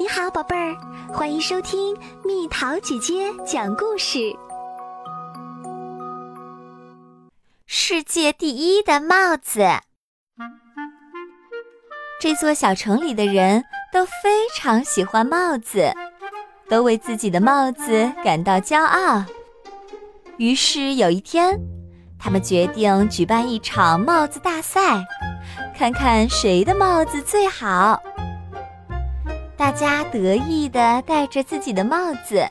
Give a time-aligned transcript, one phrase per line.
[0.00, 0.76] 你好，宝贝儿，
[1.12, 4.32] 欢迎收听蜜桃姐姐讲故事。
[7.66, 9.66] 世界第一的帽子。
[12.20, 15.92] 这座小城里的人都非常喜欢帽子，
[16.68, 19.24] 都为自己的帽子感到骄傲。
[20.36, 21.58] 于是有一天，
[22.20, 25.04] 他们决定举办一场帽子大赛，
[25.76, 28.00] 看看谁的帽子最好。
[29.58, 32.46] 大家得意地戴着自己的帽子，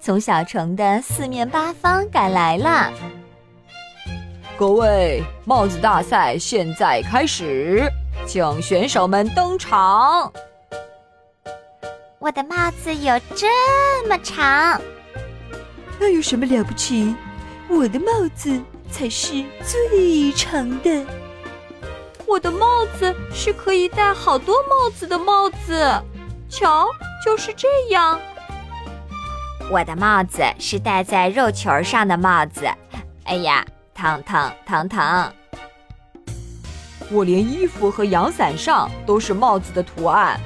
[0.00, 2.90] 从小城的四面八方赶来了。
[4.56, 7.86] 各位，帽子大赛现在开始，
[8.26, 10.32] 请选手们登场。
[12.18, 13.46] 我的帽子有这
[14.08, 14.80] 么长，
[16.00, 17.14] 那有什么了不起？
[17.68, 18.58] 我的帽子
[18.90, 21.04] 才是最长的。
[22.26, 26.02] 我的帽子是可以戴好多帽子的帽子。
[26.48, 26.86] 瞧，
[27.24, 28.18] 就是这样。
[29.70, 32.68] 我的帽子是戴在肉球上的帽子。
[33.24, 35.32] 哎呀，疼疼疼疼！
[37.10, 40.40] 我连衣服和阳伞上都是帽子的图案。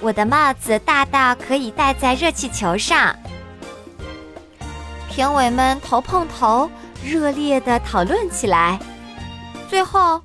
[0.00, 3.14] 我的帽子大到可以戴在热气球上。
[5.08, 6.70] 评委们头碰头，
[7.02, 8.78] 热烈的讨论起来。
[9.68, 10.20] 最后。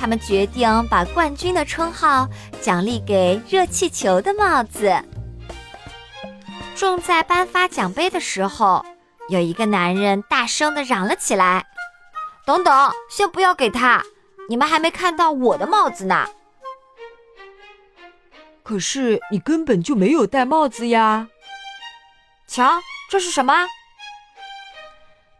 [0.00, 2.26] 他们决定把冠军的称号
[2.62, 4.90] 奖励给热气球的帽子。
[6.74, 8.82] 正在颁发奖杯的时候，
[9.28, 11.66] 有一个男人大声的嚷了起来
[12.46, 14.02] ：“等等，先不要给他！
[14.48, 16.26] 你们还没看到我的帽子呢。”
[18.64, 21.28] 可是你根本就没有戴帽子呀！
[22.46, 23.66] 瞧，这是什么？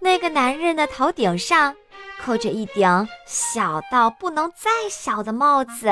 [0.00, 1.74] 那个男人的头顶上。
[2.22, 5.90] 扣着一顶小到不能再小的帽子，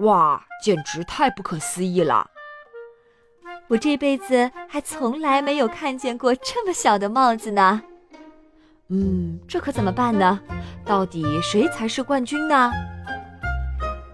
[0.00, 2.28] 哇，简直太不可思议了！
[3.68, 7.80] 我这辈子还从来没有看见过这么小的帽子呢。
[8.88, 10.40] 嗯，这可怎么办呢？
[10.84, 12.70] 到底谁才是冠军呢？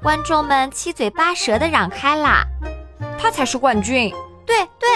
[0.00, 2.45] 观众们七嘴八舌的嚷开了
[3.19, 4.15] ：“他才是冠军！”
[4.47, 4.89] 对对。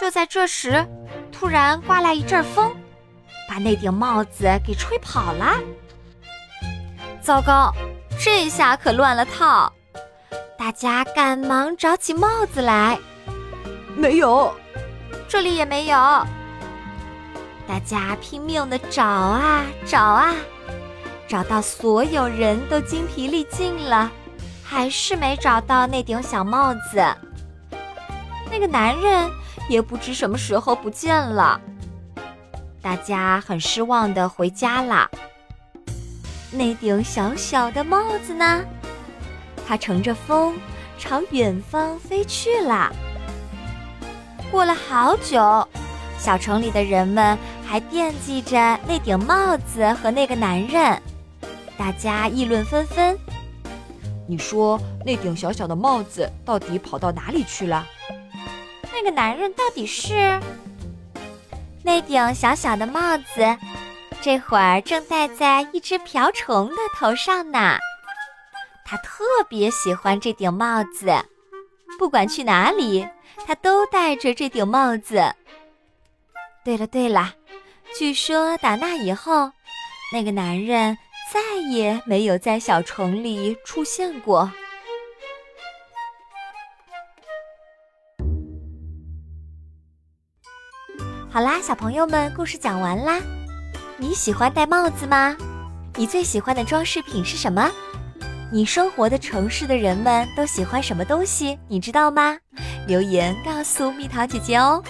[0.00, 0.86] 就在这时，
[1.30, 2.74] 突然刮来一阵风。
[3.50, 5.56] 把那顶帽子给吹跑了！
[7.20, 7.74] 糟糕，
[8.16, 9.72] 这下可乱了套！
[10.56, 12.96] 大家赶忙找起帽子来，
[13.96, 14.54] 没有，
[15.26, 15.96] 这里也没有。
[17.66, 20.32] 大家拼命的找啊找啊，
[21.26, 24.12] 找到所有人都精疲力尽了，
[24.62, 27.04] 还是没找到那顶小帽子。
[28.48, 29.28] 那个男人
[29.68, 31.60] 也不知什么时候不见了。
[32.82, 35.10] 大家很失望的回家了。
[36.52, 38.64] 那顶小小的帽子呢？
[39.66, 40.58] 它乘着风
[40.98, 42.90] 朝远方飞去了。
[44.50, 45.68] 过了好久，
[46.18, 51.00] 小城里的人们还惦记着那顶帽子和那个男人，
[51.78, 53.16] 大家议论纷纷。
[54.26, 57.86] 你说那顶小小的帽子到底跑到哪里去了？
[58.92, 60.40] 那个男人到底是？
[61.82, 63.56] 那顶小小的帽子，
[64.20, 67.78] 这会儿正戴在一只瓢虫的头上呢。
[68.84, 71.12] 他特别喜欢这顶帽子，
[71.98, 73.06] 不管去哪里，
[73.46, 75.34] 他都戴着这顶帽子。
[76.64, 77.32] 对了对了，
[77.98, 79.50] 据说打那以后，
[80.12, 80.96] 那个男人
[81.32, 84.50] 再也没有在小城里出现过。
[91.32, 93.20] 好啦，小朋友们，故事讲完啦。
[93.96, 95.36] 你喜欢戴帽子吗？
[95.94, 97.70] 你最喜欢的装饰品是什么？
[98.50, 101.56] 你生活的城市的人们都喜欢什么东西？
[101.68, 102.36] 你知道吗？
[102.88, 104.82] 留言告诉蜜桃姐姐哦。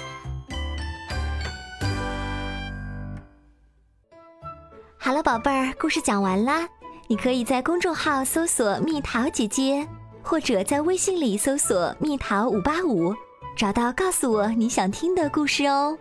[4.96, 6.66] 好了，宝贝儿，故事讲完啦。
[7.06, 9.86] 你可以在公众号搜索“蜜桃姐姐”，
[10.24, 13.14] 或者在微信里搜索“蜜桃五八五”，
[13.54, 15.98] 找到告诉我你想听的故事哦。